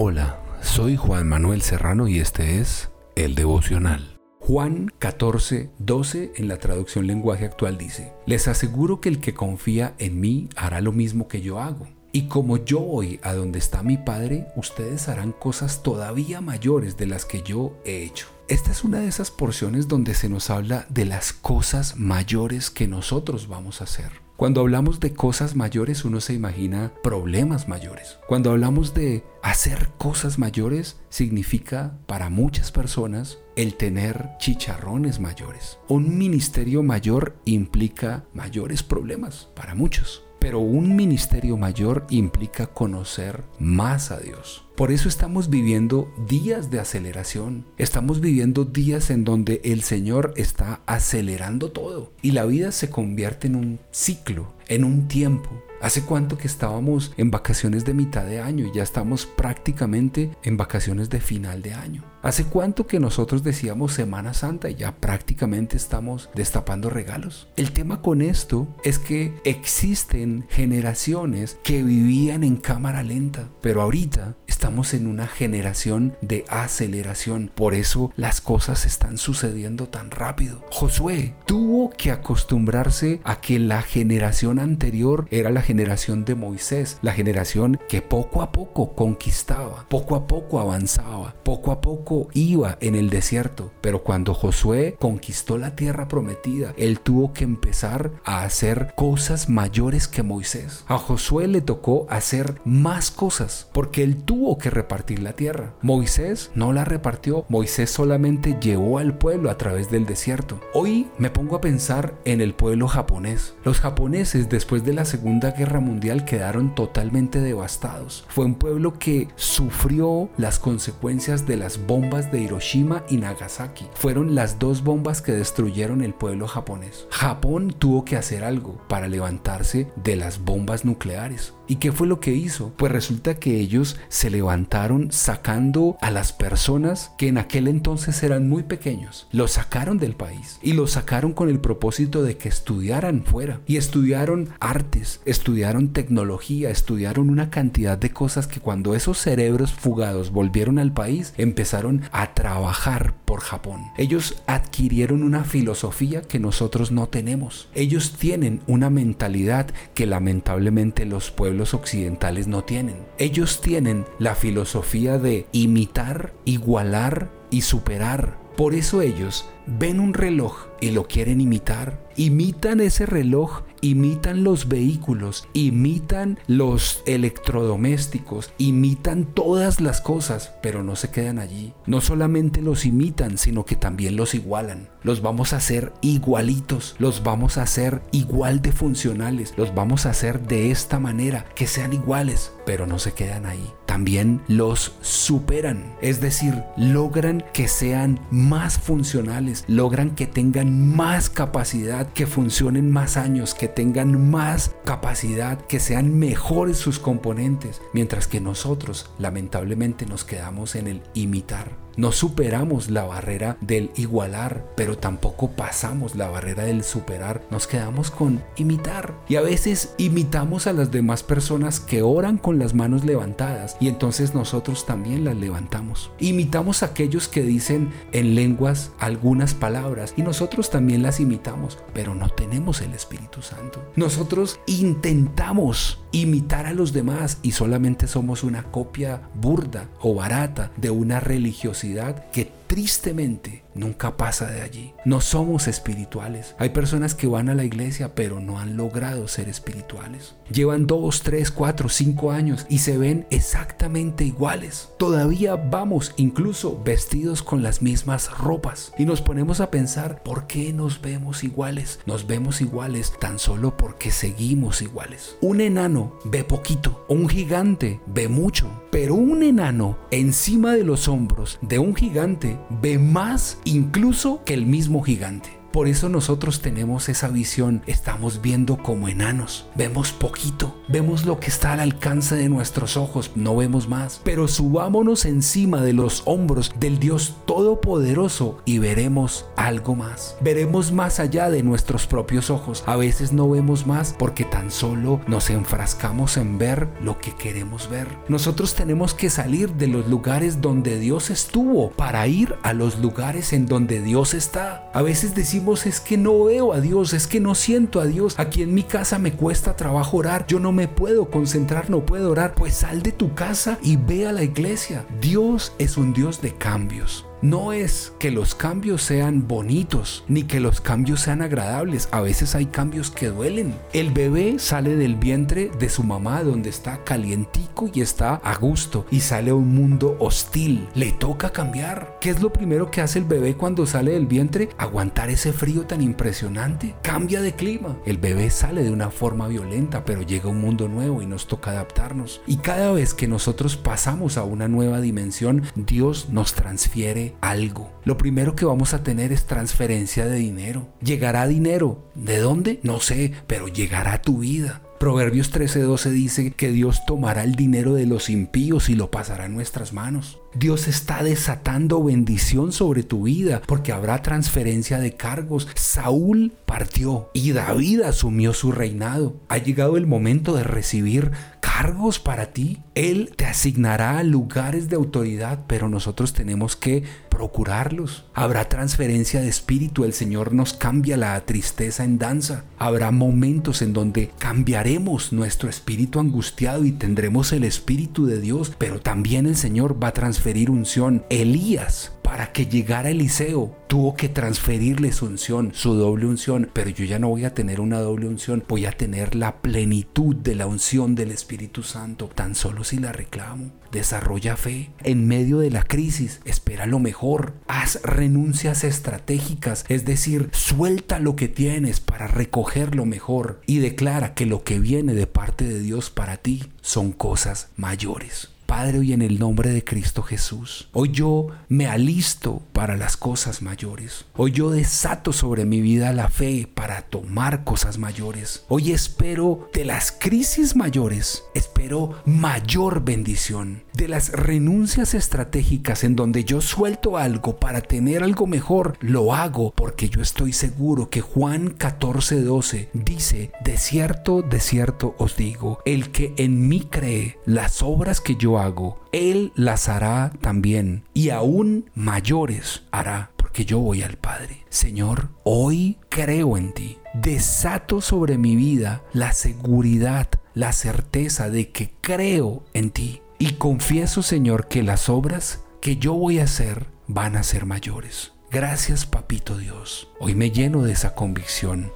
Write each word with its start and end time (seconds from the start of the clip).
Hola, 0.00 0.38
soy 0.62 0.94
Juan 0.94 1.28
Manuel 1.28 1.60
Serrano 1.60 2.06
y 2.06 2.20
este 2.20 2.60
es 2.60 2.88
El 3.16 3.34
Devocional. 3.34 4.20
Juan 4.38 4.92
14, 5.00 5.72
12 5.80 6.34
en 6.36 6.46
la 6.46 6.58
traducción 6.58 7.08
lenguaje 7.08 7.46
actual 7.46 7.76
dice, 7.78 8.12
Les 8.24 8.46
aseguro 8.46 9.00
que 9.00 9.08
el 9.08 9.18
que 9.18 9.34
confía 9.34 9.96
en 9.98 10.20
mí 10.20 10.50
hará 10.54 10.80
lo 10.80 10.92
mismo 10.92 11.26
que 11.26 11.40
yo 11.40 11.58
hago. 11.58 11.88
Y 12.12 12.28
como 12.28 12.58
yo 12.58 12.78
voy 12.78 13.18
a 13.24 13.34
donde 13.34 13.58
está 13.58 13.82
mi 13.82 13.96
Padre, 13.96 14.46
ustedes 14.54 15.08
harán 15.08 15.32
cosas 15.32 15.82
todavía 15.82 16.40
mayores 16.40 16.96
de 16.96 17.06
las 17.06 17.24
que 17.24 17.42
yo 17.42 17.76
he 17.84 18.04
hecho. 18.04 18.28
Esta 18.48 18.72
es 18.72 18.82
una 18.82 19.00
de 19.00 19.08
esas 19.08 19.30
porciones 19.30 19.88
donde 19.88 20.14
se 20.14 20.30
nos 20.30 20.48
habla 20.48 20.86
de 20.88 21.04
las 21.04 21.34
cosas 21.34 21.98
mayores 21.98 22.70
que 22.70 22.88
nosotros 22.88 23.46
vamos 23.46 23.82
a 23.82 23.84
hacer. 23.84 24.10
Cuando 24.38 24.62
hablamos 24.62 25.00
de 25.00 25.12
cosas 25.12 25.54
mayores 25.54 26.06
uno 26.06 26.22
se 26.22 26.32
imagina 26.32 26.94
problemas 27.02 27.68
mayores. 27.68 28.18
Cuando 28.26 28.50
hablamos 28.50 28.94
de 28.94 29.22
hacer 29.42 29.90
cosas 29.98 30.38
mayores 30.38 30.98
significa 31.10 31.98
para 32.06 32.30
muchas 32.30 32.72
personas 32.72 33.38
el 33.54 33.74
tener 33.74 34.30
chicharrones 34.38 35.20
mayores. 35.20 35.78
Un 35.86 36.16
ministerio 36.16 36.82
mayor 36.82 37.36
implica 37.44 38.24
mayores 38.32 38.82
problemas 38.82 39.50
para 39.54 39.74
muchos. 39.74 40.24
Pero 40.38 40.60
un 40.60 40.96
ministerio 40.96 41.58
mayor 41.58 42.06
implica 42.08 42.68
conocer 42.68 43.44
más 43.58 44.10
a 44.10 44.20
Dios. 44.20 44.67
Por 44.78 44.92
eso 44.92 45.08
estamos 45.08 45.50
viviendo 45.50 46.08
días 46.28 46.70
de 46.70 46.78
aceleración. 46.78 47.66
Estamos 47.78 48.20
viviendo 48.20 48.64
días 48.64 49.10
en 49.10 49.24
donde 49.24 49.60
el 49.64 49.82
Señor 49.82 50.32
está 50.36 50.82
acelerando 50.86 51.72
todo. 51.72 52.12
Y 52.22 52.30
la 52.30 52.44
vida 52.44 52.70
se 52.70 52.88
convierte 52.88 53.48
en 53.48 53.56
un 53.56 53.80
ciclo, 53.90 54.54
en 54.68 54.84
un 54.84 55.08
tiempo. 55.08 55.50
¿Hace 55.80 56.02
cuánto 56.02 56.36
que 56.38 56.48
estábamos 56.48 57.12
en 57.16 57.30
vacaciones 57.30 57.84
de 57.84 57.94
mitad 57.94 58.24
de 58.24 58.40
año 58.40 58.66
y 58.66 58.72
ya 58.72 58.82
estamos 58.82 59.26
prácticamente 59.26 60.30
en 60.42 60.56
vacaciones 60.56 61.08
de 61.08 61.20
final 61.20 61.62
de 61.62 61.72
año? 61.72 62.04
¿Hace 62.20 62.44
cuánto 62.46 62.88
que 62.88 62.98
nosotros 62.98 63.44
decíamos 63.44 63.92
Semana 63.92 64.34
Santa 64.34 64.68
y 64.68 64.74
ya 64.74 64.96
prácticamente 64.96 65.76
estamos 65.76 66.30
destapando 66.34 66.90
regalos? 66.90 67.46
El 67.56 67.70
tema 67.70 68.02
con 68.02 68.22
esto 68.22 68.66
es 68.82 68.98
que 68.98 69.40
existen 69.44 70.46
generaciones 70.48 71.60
que 71.62 71.84
vivían 71.84 72.42
en 72.42 72.56
cámara 72.56 73.04
lenta, 73.04 73.48
pero 73.62 73.80
ahorita 73.80 74.34
estamos 74.58 74.92
en 74.92 75.06
una 75.06 75.28
generación 75.28 76.16
de 76.20 76.44
aceleración. 76.48 77.48
Por 77.54 77.74
eso 77.74 78.10
las 78.16 78.40
cosas 78.40 78.86
están 78.86 79.16
sucediendo 79.16 79.88
tan 79.88 80.10
rápido. 80.10 80.64
Josué 80.72 81.36
tuvo 81.46 81.90
que 81.90 82.10
acostumbrarse 82.10 83.20
a 83.22 83.40
que 83.40 83.60
la 83.60 83.82
generación 83.82 84.58
anterior 84.58 85.28
era 85.30 85.50
la 85.50 85.62
generación 85.62 86.24
de 86.24 86.34
Moisés, 86.34 86.98
la 87.02 87.12
generación 87.12 87.78
que 87.88 88.02
poco 88.02 88.42
a 88.42 88.50
poco 88.50 88.96
conquistaba, 88.96 89.86
poco 89.88 90.16
a 90.16 90.26
poco 90.26 90.58
avanzaba, 90.58 91.36
poco 91.44 91.70
a 91.70 91.80
poco 91.80 92.26
iba 92.34 92.78
en 92.80 92.96
el 92.96 93.10
desierto, 93.10 93.70
pero 93.80 94.02
cuando 94.02 94.34
Josué 94.34 94.96
conquistó 94.98 95.56
la 95.56 95.76
tierra 95.76 96.08
prometida, 96.08 96.74
él 96.76 96.98
tuvo 96.98 97.32
que 97.32 97.44
empezar 97.44 98.10
a 98.24 98.42
hacer 98.42 98.92
cosas 98.96 99.48
mayores 99.48 100.08
que 100.08 100.24
Moisés. 100.24 100.84
A 100.88 100.98
Josué 100.98 101.46
le 101.46 101.60
tocó 101.60 102.08
hacer 102.10 102.60
más 102.64 103.12
cosas 103.12 103.68
porque 103.72 104.02
él 104.02 104.16
tuvo 104.24 104.47
que 104.56 104.70
repartir 104.70 105.18
la 105.18 105.34
tierra. 105.34 105.74
Moisés 105.82 106.50
no 106.54 106.72
la 106.72 106.86
repartió, 106.86 107.44
Moisés 107.48 107.90
solamente 107.90 108.56
llevó 108.60 108.98
al 108.98 109.18
pueblo 109.18 109.50
a 109.50 109.58
través 109.58 109.90
del 109.90 110.06
desierto. 110.06 110.60
Hoy 110.72 111.08
me 111.18 111.28
pongo 111.28 111.56
a 111.56 111.60
pensar 111.60 112.14
en 112.24 112.40
el 112.40 112.54
pueblo 112.54 112.88
japonés. 112.88 113.54
Los 113.64 113.80
japoneses 113.80 114.48
después 114.48 114.84
de 114.84 114.94
la 114.94 115.04
Segunda 115.04 115.50
Guerra 115.50 115.80
Mundial 115.80 116.24
quedaron 116.24 116.74
totalmente 116.74 117.40
devastados. 117.40 118.24
Fue 118.28 118.46
un 118.46 118.54
pueblo 118.54 118.98
que 118.98 119.28
sufrió 119.36 120.30
las 120.38 120.58
consecuencias 120.58 121.46
de 121.46 121.56
las 121.56 121.86
bombas 121.86 122.32
de 122.32 122.40
Hiroshima 122.40 123.04
y 123.10 123.18
Nagasaki. 123.18 123.86
Fueron 123.94 124.34
las 124.34 124.58
dos 124.58 124.82
bombas 124.84 125.20
que 125.20 125.32
destruyeron 125.32 126.02
el 126.02 126.14
pueblo 126.14 126.46
japonés. 126.46 127.06
Japón 127.10 127.74
tuvo 127.78 128.04
que 128.04 128.16
hacer 128.16 128.44
algo 128.44 128.80
para 128.88 129.08
levantarse 129.08 129.90
de 129.96 130.16
las 130.16 130.44
bombas 130.44 130.84
nucleares. 130.84 131.54
¿Y 131.66 131.76
qué 131.76 131.92
fue 131.92 132.06
lo 132.06 132.20
que 132.20 132.32
hizo? 132.32 132.72
Pues 132.76 132.92
resulta 132.92 133.34
que 133.34 133.60
ellos 133.60 133.98
se 134.08 134.30
levantaron 134.38 135.10
sacando 135.10 135.96
a 136.00 136.12
las 136.12 136.32
personas 136.32 137.10
que 137.18 137.26
en 137.26 137.38
aquel 137.38 137.66
entonces 137.66 138.22
eran 138.22 138.48
muy 138.48 138.62
pequeños. 138.62 139.26
Los 139.32 139.52
sacaron 139.52 139.98
del 139.98 140.14
país 140.14 140.60
y 140.62 140.74
los 140.74 140.92
sacaron 140.92 141.32
con 141.32 141.48
el 141.48 141.58
propósito 141.58 142.22
de 142.22 142.36
que 142.36 142.48
estudiaran 142.48 143.24
fuera. 143.24 143.60
Y 143.66 143.78
estudiaron 143.78 144.50
artes, 144.60 145.20
estudiaron 145.24 145.92
tecnología, 145.92 146.70
estudiaron 146.70 147.30
una 147.30 147.50
cantidad 147.50 147.98
de 147.98 148.12
cosas 148.12 148.46
que 148.46 148.60
cuando 148.60 148.94
esos 148.94 149.18
cerebros 149.18 149.72
fugados 149.72 150.30
volvieron 150.30 150.78
al 150.78 150.92
país 150.92 151.34
empezaron 151.36 152.02
a 152.12 152.32
trabajar 152.34 153.14
por 153.28 153.40
Japón. 153.40 153.92
Ellos 153.98 154.42
adquirieron 154.46 155.22
una 155.22 155.44
filosofía 155.44 156.22
que 156.22 156.38
nosotros 156.38 156.92
no 156.92 157.10
tenemos. 157.10 157.68
Ellos 157.74 158.14
tienen 158.18 158.62
una 158.66 158.88
mentalidad 158.88 159.66
que 159.92 160.06
lamentablemente 160.06 161.04
los 161.04 161.30
pueblos 161.30 161.58
los 161.58 161.74
occidentales 161.74 162.46
no 162.46 162.64
tienen. 162.64 162.96
Ellos 163.18 163.60
tienen 163.60 164.06
la 164.18 164.34
filosofía 164.34 165.18
de 165.18 165.46
imitar, 165.52 166.32
igualar 166.46 167.30
y 167.50 167.62
superar. 167.62 168.47
Por 168.58 168.74
eso 168.74 169.02
ellos 169.02 169.48
ven 169.68 170.00
un 170.00 170.14
reloj 170.14 170.66
y 170.80 170.90
lo 170.90 171.06
quieren 171.06 171.40
imitar. 171.40 172.04
Imitan 172.16 172.80
ese 172.80 173.06
reloj, 173.06 173.62
imitan 173.82 174.42
los 174.42 174.66
vehículos, 174.66 175.46
imitan 175.52 176.40
los 176.48 177.04
electrodomésticos, 177.06 178.52
imitan 178.58 179.26
todas 179.26 179.80
las 179.80 180.00
cosas, 180.00 180.54
pero 180.60 180.82
no 180.82 180.96
se 180.96 181.12
quedan 181.12 181.38
allí. 181.38 181.72
No 181.86 182.00
solamente 182.00 182.60
los 182.60 182.84
imitan, 182.84 183.38
sino 183.38 183.64
que 183.64 183.76
también 183.76 184.16
los 184.16 184.34
igualan. 184.34 184.88
Los 185.04 185.22
vamos 185.22 185.52
a 185.52 185.58
hacer 185.58 185.92
igualitos, 186.00 186.96
los 186.98 187.22
vamos 187.22 187.58
a 187.58 187.62
hacer 187.62 188.02
igual 188.10 188.60
de 188.60 188.72
funcionales, 188.72 189.54
los 189.56 189.72
vamos 189.72 190.04
a 190.04 190.10
hacer 190.10 190.48
de 190.48 190.72
esta 190.72 190.98
manera, 190.98 191.44
que 191.54 191.68
sean 191.68 191.92
iguales, 191.92 192.52
pero 192.66 192.88
no 192.88 192.98
se 192.98 193.12
quedan 193.12 193.46
ahí. 193.46 193.72
También 193.88 194.42
los 194.48 194.92
superan, 195.00 195.96
es 196.02 196.20
decir, 196.20 196.62
logran 196.76 197.42
que 197.54 197.68
sean 197.68 198.20
más 198.30 198.78
funcionales, 198.78 199.64
logran 199.66 200.14
que 200.14 200.26
tengan 200.26 200.94
más 200.94 201.30
capacidad, 201.30 202.06
que 202.12 202.26
funcionen 202.26 202.90
más 202.90 203.16
años, 203.16 203.54
que 203.54 203.66
tengan 203.66 204.30
más 204.30 204.76
capacidad, 204.84 205.58
que 205.62 205.80
sean 205.80 206.18
mejores 206.18 206.76
sus 206.76 206.98
componentes, 206.98 207.80
mientras 207.94 208.26
que 208.26 208.42
nosotros 208.42 209.10
lamentablemente 209.18 210.04
nos 210.04 210.22
quedamos 210.22 210.74
en 210.74 210.86
el 210.86 211.02
imitar. 211.14 211.87
No 211.98 212.12
superamos 212.12 212.90
la 212.90 213.04
barrera 213.06 213.56
del 213.60 213.90
igualar, 213.96 214.64
pero 214.76 214.96
tampoco 214.96 215.50
pasamos 215.50 216.14
la 216.14 216.28
barrera 216.28 216.62
del 216.62 216.84
superar. 216.84 217.42
Nos 217.50 217.66
quedamos 217.66 218.12
con 218.12 218.40
imitar. 218.54 219.16
Y 219.26 219.34
a 219.34 219.40
veces 219.40 219.96
imitamos 219.98 220.68
a 220.68 220.72
las 220.72 220.92
demás 220.92 221.24
personas 221.24 221.80
que 221.80 222.02
oran 222.02 222.38
con 222.38 222.60
las 222.60 222.72
manos 222.72 223.04
levantadas 223.04 223.76
y 223.80 223.88
entonces 223.88 224.32
nosotros 224.32 224.86
también 224.86 225.24
las 225.24 225.34
levantamos. 225.34 226.12
Imitamos 226.20 226.84
a 226.84 226.86
aquellos 226.86 227.26
que 227.26 227.42
dicen 227.42 227.90
en 228.12 228.36
lenguas 228.36 228.92
algunas 229.00 229.54
palabras 229.54 230.14
y 230.16 230.22
nosotros 230.22 230.70
también 230.70 231.02
las 231.02 231.18
imitamos, 231.18 231.78
pero 231.94 232.14
no 232.14 232.28
tenemos 232.28 232.80
el 232.80 232.94
Espíritu 232.94 233.42
Santo. 233.42 233.82
Nosotros 233.96 234.60
intentamos 234.66 236.04
imitar 236.12 236.66
a 236.66 236.74
los 236.74 236.92
demás 236.92 237.38
y 237.42 237.50
solamente 237.52 238.06
somos 238.06 238.44
una 238.44 238.62
copia 238.62 239.28
burda 239.34 239.88
o 240.00 240.14
barata 240.14 240.70
de 240.76 240.90
una 240.90 241.18
religiosidad 241.18 241.87
que 242.32 242.57
tristemente 242.68 243.64
nunca 243.74 244.16
pasa 244.16 244.46
de 244.46 244.60
allí. 244.60 244.92
No 245.04 245.20
somos 245.20 245.66
espirituales. 245.66 246.54
Hay 246.58 246.68
personas 246.70 247.14
que 247.14 247.26
van 247.26 247.48
a 247.48 247.54
la 247.54 247.64
iglesia 247.64 248.14
pero 248.14 248.40
no 248.40 248.58
han 248.58 248.76
logrado 248.76 249.26
ser 249.26 249.48
espirituales. 249.48 250.36
Llevan 250.50 250.86
dos, 250.86 251.22
tres, 251.22 251.50
cuatro, 251.50 251.88
cinco 251.88 252.30
años 252.30 252.66
y 252.68 252.78
se 252.78 252.98
ven 252.98 253.26
exactamente 253.30 254.24
iguales. 254.24 254.90
Todavía 254.98 255.56
vamos 255.56 256.14
incluso 256.16 256.80
vestidos 256.84 257.42
con 257.42 257.62
las 257.62 257.82
mismas 257.82 258.30
ropas 258.38 258.92
y 258.98 259.04
nos 259.04 259.22
ponemos 259.22 259.60
a 259.60 259.70
pensar 259.70 260.22
por 260.22 260.46
qué 260.46 260.72
nos 260.72 261.00
vemos 261.00 261.44
iguales. 261.44 262.00
Nos 262.06 262.26
vemos 262.26 262.60
iguales 262.60 263.12
tan 263.18 263.38
solo 263.38 263.76
porque 263.76 264.10
seguimos 264.10 264.82
iguales. 264.82 265.36
Un 265.40 265.60
enano 265.60 266.18
ve 266.24 266.44
poquito, 266.44 267.04
un 267.08 267.28
gigante 267.28 268.00
ve 268.06 268.28
mucho, 268.28 268.68
pero 268.90 269.14
un 269.14 269.42
enano 269.42 269.98
encima 270.10 270.72
de 270.72 270.84
los 270.84 271.08
hombros 271.08 271.58
de 271.62 271.78
un 271.78 271.94
gigante 271.94 272.57
ve 272.68 272.98
más 272.98 273.58
incluso 273.64 274.42
que 274.44 274.54
el 274.54 274.66
mismo 274.66 275.02
gigante. 275.02 275.58
Por 275.72 275.86
eso 275.86 276.08
nosotros 276.08 276.62
tenemos 276.62 277.10
esa 277.10 277.28
visión, 277.28 277.82
estamos 277.86 278.40
viendo 278.40 278.78
como 278.78 279.06
enanos, 279.06 279.66
vemos 279.74 280.12
poquito, 280.12 280.74
vemos 280.88 281.26
lo 281.26 281.38
que 281.38 281.48
está 281.48 281.74
al 281.74 281.80
alcance 281.80 282.36
de 282.36 282.48
nuestros 282.48 282.96
ojos, 282.96 283.32
no 283.34 283.54
vemos 283.54 283.86
más, 283.86 284.20
pero 284.24 284.48
subámonos 284.48 285.26
encima 285.26 285.82
de 285.82 285.92
los 285.92 286.22
hombros 286.24 286.72
del 286.80 286.98
Dios 286.98 287.36
Todopoderoso 287.46 288.58
y 288.64 288.78
veremos 288.78 289.44
algo 289.58 289.94
más, 289.94 290.36
veremos 290.40 290.92
más 290.92 291.20
allá 291.20 291.50
de 291.50 291.62
nuestros 291.62 292.06
propios 292.06 292.48
ojos, 292.48 292.84
a 292.86 292.96
veces 292.96 293.32
no 293.32 293.50
vemos 293.50 293.86
más 293.86 294.14
porque 294.16 294.44
tan 294.44 294.70
solo 294.70 295.20
nos 295.26 295.50
enfrascamos 295.50 296.36
en 296.36 296.58
ver 296.58 296.88
lo 297.02 297.18
que 297.18 297.34
queremos 297.34 297.90
ver. 297.90 298.08
Nosotros 298.28 298.74
tenemos 298.74 299.14
que 299.14 299.30
salir 299.30 299.74
de 299.74 299.88
los 299.88 300.06
lugares 300.06 300.60
donde 300.60 300.98
Dios 300.98 301.30
estuvo 301.30 301.90
para 301.90 302.26
ir 302.26 302.54
a 302.62 302.72
los 302.72 302.98
lugares 302.98 303.52
en 303.52 303.66
donde 303.66 304.00
Dios 304.00 304.34
está. 304.34 304.90
A 304.94 305.02
veces 305.02 305.34
decimos 305.34 305.86
es 305.86 306.00
que 306.00 306.16
no 306.16 306.44
veo 306.44 306.72
a 306.72 306.80
Dios, 306.80 307.12
es 307.12 307.26
que 307.26 307.40
no 307.40 307.54
siento 307.54 308.00
a 308.00 308.06
Dios. 308.06 308.38
Aquí 308.38 308.62
en 308.62 308.74
mi 308.74 308.84
casa 308.84 309.18
me 309.18 309.32
cuesta 309.32 309.76
trabajo 309.76 310.18
orar, 310.18 310.46
yo 310.46 310.60
no 310.60 310.72
me 310.72 310.88
puedo 310.88 311.30
concentrar, 311.30 311.90
no 311.90 312.06
puedo 312.06 312.30
orar. 312.30 312.54
Pues 312.54 312.74
sal 312.74 313.02
de 313.02 313.12
tu 313.12 313.34
casa 313.34 313.78
y 313.82 313.96
ve 313.96 314.26
a 314.26 314.32
la 314.32 314.42
iglesia. 314.42 315.04
Dios 315.20 315.72
es 315.78 315.96
un 315.96 316.12
Dios 316.12 316.40
de 316.40 316.54
cambios. 316.54 317.27
No 317.40 317.72
es 317.72 318.12
que 318.18 318.32
los 318.32 318.56
cambios 318.56 319.02
sean 319.02 319.46
bonitos, 319.46 320.24
ni 320.26 320.42
que 320.42 320.58
los 320.58 320.80
cambios 320.80 321.20
sean 321.20 321.40
agradables. 321.40 322.08
A 322.10 322.20
veces 322.20 322.56
hay 322.56 322.66
cambios 322.66 323.12
que 323.12 323.28
duelen. 323.28 323.76
El 323.92 324.10
bebé 324.10 324.58
sale 324.58 324.96
del 324.96 325.14
vientre 325.14 325.70
de 325.78 325.88
su 325.88 326.02
mamá 326.02 326.42
donde 326.42 326.68
está 326.68 327.04
calientico 327.04 327.88
y 327.94 328.00
está 328.00 328.34
a 328.36 328.56
gusto 328.56 329.06
y 329.12 329.20
sale 329.20 329.52
a 329.52 329.54
un 329.54 329.72
mundo 329.72 330.16
hostil. 330.18 330.88
Le 330.96 331.12
toca 331.12 331.50
cambiar. 331.50 332.18
¿Qué 332.20 332.30
es 332.30 332.42
lo 332.42 332.52
primero 332.52 332.90
que 332.90 333.02
hace 333.02 333.20
el 333.20 333.24
bebé 333.24 333.54
cuando 333.54 333.86
sale 333.86 334.12
del 334.12 334.26
vientre? 334.26 334.70
Aguantar 334.76 335.30
ese 335.30 335.52
frío 335.52 335.86
tan 335.86 336.02
impresionante. 336.02 336.96
Cambia 337.02 337.40
de 337.40 337.54
clima. 337.54 337.98
El 338.04 338.18
bebé 338.18 338.50
sale 338.50 338.82
de 338.82 338.90
una 338.90 339.10
forma 339.10 339.46
violenta, 339.46 340.04
pero 340.04 340.22
llega 340.22 340.46
a 340.46 340.52
un 340.52 340.60
mundo 340.60 340.88
nuevo 340.88 341.22
y 341.22 341.26
nos 341.26 341.46
toca 341.46 341.70
adaptarnos. 341.70 342.40
Y 342.48 342.56
cada 342.56 342.90
vez 342.90 343.14
que 343.14 343.28
nosotros 343.28 343.76
pasamos 343.76 344.38
a 344.38 344.42
una 344.42 344.66
nueva 344.66 345.00
dimensión, 345.00 345.62
Dios 345.76 346.30
nos 346.30 346.54
transfiere 346.54 347.27
algo. 347.40 347.92
Lo 348.04 348.16
primero 348.16 348.54
que 348.54 348.64
vamos 348.64 348.94
a 348.94 349.02
tener 349.02 349.32
es 349.32 349.46
transferencia 349.46 350.26
de 350.26 350.36
dinero. 350.36 350.88
Llegará 351.02 351.46
dinero. 351.46 352.04
¿De 352.14 352.38
dónde? 352.38 352.80
No 352.82 353.00
sé, 353.00 353.32
pero 353.46 353.68
llegará 353.68 354.22
tu 354.22 354.38
vida. 354.38 354.82
Proverbios 354.98 355.52
13:12 355.52 356.10
dice 356.10 356.50
que 356.50 356.72
Dios 356.72 357.04
tomará 357.06 357.44
el 357.44 357.54
dinero 357.54 357.94
de 357.94 358.06
los 358.06 358.28
impíos 358.28 358.88
y 358.88 358.94
lo 358.94 359.12
pasará 359.12 359.46
en 359.46 359.54
nuestras 359.54 359.92
manos. 359.92 360.40
Dios 360.54 360.88
está 360.88 361.22
desatando 361.22 362.02
bendición 362.02 362.72
sobre 362.72 363.02
tu 363.02 363.24
vida 363.24 363.60
porque 363.66 363.92
habrá 363.92 364.22
transferencia 364.22 364.98
de 364.98 365.14
cargos. 365.14 365.68
Saúl 365.74 366.52
partió 366.64 367.30
y 367.34 367.52
David 367.52 368.02
asumió 368.02 368.54
su 368.54 368.72
reinado. 368.72 369.36
Ha 369.48 369.58
llegado 369.58 369.96
el 369.96 370.06
momento 370.06 370.54
de 370.54 370.64
recibir 370.64 371.32
cargos 371.60 372.18
para 372.18 372.46
ti. 372.46 372.82
Él 372.94 373.32
te 373.36 373.44
asignará 373.44 374.20
lugares 374.24 374.88
de 374.88 374.96
autoridad, 374.96 375.60
pero 375.68 375.88
nosotros 375.88 376.32
tenemos 376.32 376.74
que 376.74 377.04
procurarlos. 377.28 378.24
Habrá 378.34 378.68
transferencia 378.68 379.40
de 379.40 379.48
espíritu, 379.48 380.02
el 380.04 380.12
Señor 380.12 380.54
nos 380.54 380.72
cambia 380.72 381.16
la 381.16 381.40
tristeza 381.42 382.02
en 382.02 382.18
danza. 382.18 382.64
Habrá 382.78 383.12
momentos 383.12 383.80
en 383.80 383.92
donde 383.92 384.32
cambiaremos 384.38 385.32
nuestro 385.32 385.68
espíritu 385.68 386.18
angustiado 386.18 386.84
y 386.84 386.90
tendremos 386.90 387.52
el 387.52 387.62
espíritu 387.62 388.26
de 388.26 388.40
Dios, 388.40 388.72
pero 388.76 389.00
también 389.00 389.46
el 389.46 389.54
Señor 389.54 390.02
va 390.02 390.08
a 390.08 390.14
transferir 390.38 390.70
unción. 390.70 391.24
Elías 391.30 392.12
para 392.22 392.52
que 392.52 392.66
llegara 392.66 393.10
Eliseo 393.10 393.74
tuvo 393.88 394.14
que 394.14 394.28
transferirle 394.28 395.12
su 395.12 395.26
unción, 395.26 395.72
su 395.74 395.94
doble 395.94 396.26
unción, 396.26 396.70
pero 396.72 396.90
yo 396.90 397.04
ya 397.06 397.18
no 397.18 397.30
voy 397.30 397.44
a 397.44 397.54
tener 397.54 397.80
una 397.80 397.98
doble 397.98 398.28
unción, 398.28 398.62
voy 398.68 398.86
a 398.86 398.92
tener 398.92 399.34
la 399.34 399.62
plenitud 399.62 400.36
de 400.36 400.54
la 400.54 400.66
unción 400.66 401.14
del 401.14 401.32
Espíritu 401.32 401.82
Santo, 401.82 402.28
tan 402.28 402.54
solo 402.54 402.84
si 402.84 402.98
la 402.98 403.12
reclamo. 403.12 403.72
Desarrolla 403.90 404.56
fe 404.56 404.90
en 405.02 405.26
medio 405.26 405.58
de 405.58 405.70
la 405.70 405.82
crisis, 405.82 406.40
espera 406.44 406.86
lo 406.86 406.98
mejor, 406.98 407.54
haz 407.66 407.98
renuncias 408.04 408.84
estratégicas, 408.84 409.86
es 409.88 410.04
decir, 410.04 410.50
suelta 410.52 411.18
lo 411.18 411.34
que 411.34 411.48
tienes 411.48 411.98
para 411.98 412.28
recoger 412.28 412.94
lo 412.94 413.06
mejor 413.06 413.60
y 413.66 413.78
declara 413.78 414.34
que 414.34 414.46
lo 414.46 414.62
que 414.62 414.78
viene 414.78 415.14
de 415.14 415.26
parte 415.26 415.64
de 415.64 415.80
Dios 415.80 416.10
para 416.10 416.36
ti 416.36 416.70
son 416.82 417.10
cosas 417.10 417.70
mayores. 417.76 418.50
Padre, 418.68 418.98
hoy 418.98 419.14
en 419.14 419.22
el 419.22 419.38
nombre 419.38 419.70
de 419.70 419.82
Cristo 419.82 420.22
Jesús, 420.22 420.90
hoy 420.92 421.10
yo 421.10 421.46
me 421.70 421.86
alisto 421.86 422.60
para 422.74 422.98
las 422.98 423.16
cosas 423.16 423.62
mayores. 423.62 424.26
Hoy 424.36 424.52
yo 424.52 424.70
desato 424.70 425.32
sobre 425.32 425.64
mi 425.64 425.80
vida 425.80 426.12
la 426.12 426.28
fe 426.28 426.68
para 426.74 427.00
tomar 427.00 427.64
cosas 427.64 427.96
mayores. 427.96 428.66
Hoy 428.68 428.92
espero 428.92 429.70
de 429.72 429.86
las 429.86 430.12
crisis 430.12 430.76
mayores, 430.76 431.44
espero 431.54 432.22
mayor 432.26 433.04
bendición. 433.04 433.84
De 433.94 434.06
las 434.06 434.30
renuncias 434.32 435.14
estratégicas 435.14 436.04
en 436.04 436.14
donde 436.14 436.44
yo 436.44 436.60
suelto 436.60 437.16
algo 437.16 437.58
para 437.58 437.80
tener 437.80 438.22
algo 438.22 438.46
mejor, 438.46 438.98
lo 439.00 439.34
hago 439.34 439.72
porque 439.74 440.10
yo 440.10 440.20
estoy 440.20 440.52
seguro 440.52 441.08
que 441.08 441.22
Juan 441.22 441.76
14:12 441.78 442.90
dice, 442.92 443.50
de 443.64 443.78
cierto, 443.78 444.42
de 444.42 444.60
cierto 444.60 445.16
os 445.18 445.36
digo, 445.36 445.80
el 445.86 446.10
que 446.10 446.34
en 446.36 446.68
mí 446.68 446.86
cree, 446.88 447.38
las 447.46 447.82
obras 447.82 448.20
que 448.20 448.36
hago, 448.60 449.00
Él 449.12 449.52
las 449.54 449.88
hará 449.88 450.32
también 450.40 451.04
y 451.14 451.30
aún 451.30 451.90
mayores 451.94 452.82
hará 452.90 453.30
porque 453.36 453.64
yo 453.64 453.78
voy 453.78 454.02
al 454.02 454.16
Padre. 454.16 454.64
Señor, 454.68 455.30
hoy 455.42 455.98
creo 456.08 456.56
en 456.56 456.72
ti. 456.72 456.98
Desato 457.14 458.00
sobre 458.00 458.38
mi 458.38 458.56
vida 458.56 459.02
la 459.12 459.32
seguridad, 459.32 460.28
la 460.54 460.72
certeza 460.72 461.48
de 461.50 461.70
que 461.70 461.92
creo 462.00 462.64
en 462.74 462.90
ti. 462.90 463.22
Y 463.38 463.52
confieso, 463.52 464.22
Señor, 464.22 464.68
que 464.68 464.82
las 464.82 465.08
obras 465.08 465.64
que 465.80 465.96
yo 465.96 466.14
voy 466.14 466.40
a 466.40 466.44
hacer 466.44 466.86
van 467.06 467.36
a 467.36 467.42
ser 467.42 467.66
mayores. 467.66 468.32
Gracias, 468.50 469.06
Papito 469.06 469.56
Dios. 469.56 470.08
Hoy 470.20 470.34
me 470.34 470.50
lleno 470.50 470.82
de 470.82 470.92
esa 470.92 471.14
convicción 471.14 471.92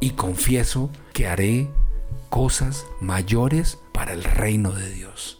y 0.00 0.10
confieso 0.10 0.90
que 1.12 1.26
haré 1.26 1.68
cosas 2.28 2.86
mayores 3.00 3.78
para 3.92 4.12
el 4.12 4.24
reino 4.24 4.72
de 4.72 4.90
Dios. 4.90 5.39